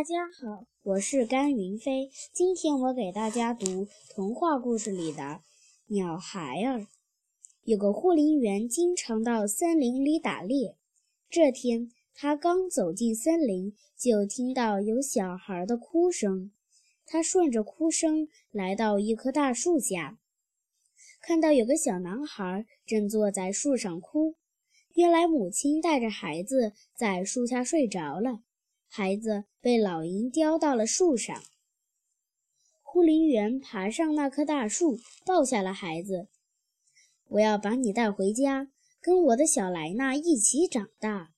[0.00, 2.08] 大家好，我是甘云飞。
[2.32, 5.22] 今天我给大家读童话故事里的
[5.88, 6.78] 《鸟孩儿》。
[7.64, 10.78] 有个护林员，经常到森林里打猎。
[11.28, 16.50] 这天，他刚走进森林，就听到有小孩的哭声。
[17.04, 20.18] 他顺着哭声来到一棵大树下，
[21.20, 24.36] 看到有个小男孩正坐在树上哭。
[24.94, 28.40] 原来，母亲带着孩子在树下睡着了。
[28.92, 31.40] 孩子被老鹰叼到了树上。
[32.82, 36.26] 护林员爬上那棵大树，抱下了孩子。
[37.28, 38.68] 我要把你带回家，
[39.00, 41.30] 跟我的小莱娜一起长大。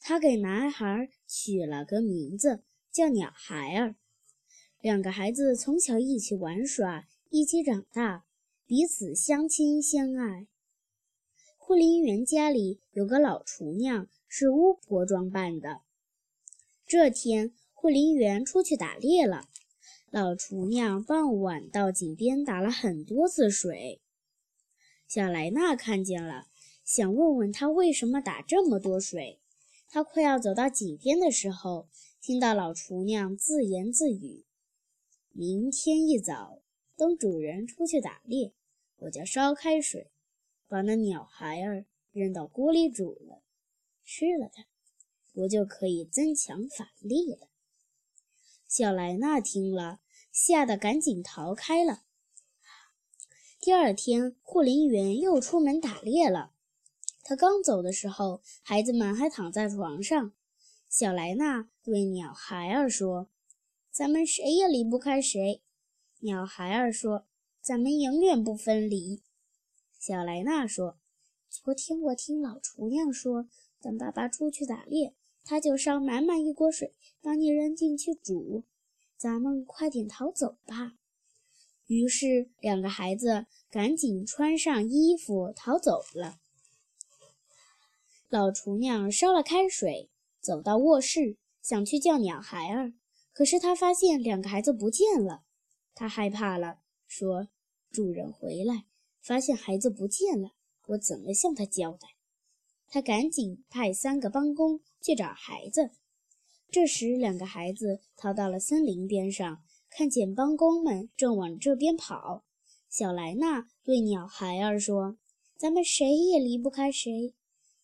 [0.00, 3.96] 他给男孩取了个名字，叫鸟孩儿。
[4.80, 8.24] 两个孩子从小一起玩耍，一起长大，
[8.64, 10.46] 彼此相亲相爱。
[11.58, 15.82] 护林员家里有个老厨娘，是巫婆装扮的。
[16.86, 19.48] 这天，护林员出去打猎了。
[20.10, 24.00] 老厨娘傍晚到井边打了很多次水。
[25.08, 26.46] 小莱娜看见了，
[26.84, 29.40] 想问问他为什么打这么多水。
[29.88, 31.88] 他快要走到井边的时候，
[32.20, 34.44] 听到老厨娘自言自语
[35.32, 36.60] ：“明天一早，
[36.96, 38.52] 等主人出去打猎，
[38.96, 40.10] 我就烧开水，
[40.68, 43.42] 把那鸟孩儿扔到锅里煮了，
[44.04, 44.66] 吃了它。”
[45.34, 47.48] 我就可以增强法力了。
[48.66, 50.00] 小莱娜听了，
[50.32, 52.02] 吓得赶紧逃开了。
[53.60, 56.52] 第二天，护林员又出门打猎了。
[57.22, 60.32] 他刚走的时候，孩子们还躺在床上。
[60.88, 63.28] 小莱娜对鸟孩儿说
[63.90, 65.62] ：“咱们谁也离不开谁。”
[66.20, 67.26] 鸟孩儿说
[67.62, 69.22] ：“咱们永远不分离。”
[69.98, 70.98] 小莱娜说
[71.48, 73.48] ：“昨天我听老厨娘说，
[73.80, 75.14] 等爸爸出去打猎。”
[75.44, 78.64] 他就烧满满一锅水，把你扔进去煮。
[79.16, 80.94] 咱们快点逃走吧！
[81.86, 86.40] 于是，两个孩子赶紧穿上衣服逃走了。
[88.28, 90.10] 老厨娘烧了开水，
[90.40, 92.94] 走到卧室，想去叫鸟孩儿，
[93.32, 95.44] 可是她发现两个孩子不见了。
[95.94, 97.48] 她害怕了，说
[97.92, 98.86] ：“主人回来，
[99.20, 100.52] 发现孩子不见了，
[100.88, 102.08] 我怎么向他交代？”
[102.94, 105.90] 他赶紧派三个帮工去找孩子。
[106.70, 112.44] 这时，两个孩子逃到了森林边上，看见帮工们正往这边跑。
[112.88, 115.16] 小莱娜对鸟孩儿说
[115.58, 117.34] ：“咱们谁也离不开谁。”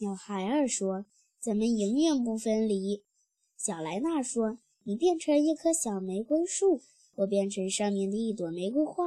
[0.00, 1.04] 鸟孩儿说
[1.38, 3.04] ：“咱们永远不分离。”
[3.58, 6.80] 小莱娜说：“你变成一棵小玫瑰树，
[7.16, 9.04] 我变成上面的一朵玫瑰花。”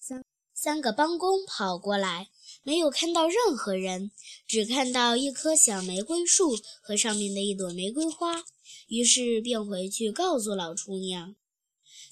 [0.00, 2.28] 三三个帮工跑过来。
[2.62, 4.10] 没有看到任何人，
[4.46, 8.44] 只看到一棵小玫瑰树和上面的一朵玫瑰花，
[8.88, 11.36] 于是便回去告诉老厨娘。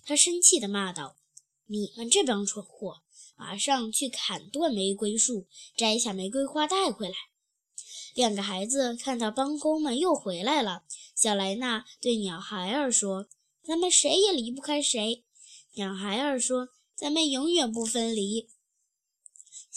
[0.04, 1.16] 他生气地骂道
[1.69, 3.03] ：“你们这帮蠢货，
[3.37, 7.14] 马上去砍断玫瑰树，摘下玫瑰花带回来。”
[8.16, 13.28] 两个孩子看到帮工们又回来了，小莱娜对鸟孩儿说
[13.62, 15.25] ：“咱们谁也离不开谁。”
[15.76, 18.48] 鸟孩儿说：“咱们永远不分离。”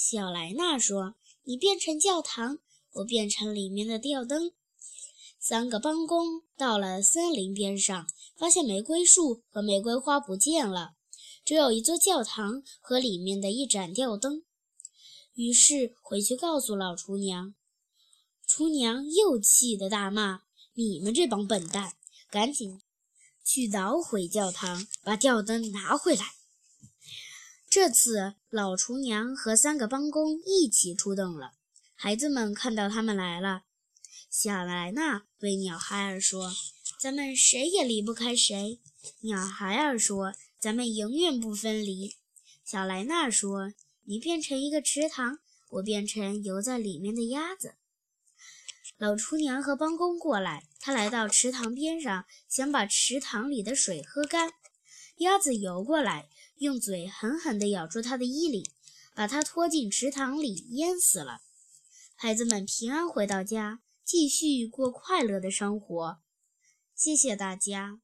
[0.03, 1.13] 小莱娜说
[1.45, 2.57] ：“你变成教堂，
[2.93, 4.51] 我变成里面的吊灯。”
[5.39, 10.95] 三个帮工到了森林边上，发现玫瑰树和玫瑰花不见了，
[11.45, 14.41] 只有一座教堂和里面的一盏吊灯。
[15.35, 17.53] 于是回去告诉老厨娘，
[18.47, 20.41] 厨娘又气得大骂
[20.73, 21.93] ：“你们这帮笨蛋，
[22.31, 22.81] 赶紧
[23.45, 26.25] 去捣毁教堂，把吊灯拿回来！”
[27.71, 31.53] 这次，老厨娘和三个帮工一起出动了。
[31.95, 33.63] 孩子们看到他们来了，
[34.29, 36.51] 小莱娜对鸟孩儿说
[36.99, 38.81] ：“咱们谁也离不开谁。”
[39.23, 42.17] 鸟孩儿说：“咱们永远不分离。”
[42.65, 43.71] 小莱娜说
[44.03, 45.39] ：“你变成一个池塘，
[45.69, 47.75] 我变成游在里面的鸭子。”
[48.99, 54.51] 老厨娘和帮工过来，他来到池塘边上，想把池塘里的水喝干。
[55.19, 56.27] 鸭子游过来。
[56.61, 58.63] 用嘴狠狠地咬住他的衣领，
[59.15, 61.41] 把他拖进池塘里淹死了。
[62.15, 66.19] 孩子们平安回到家，继续过快乐的生活。
[66.95, 67.99] 谢谢大家。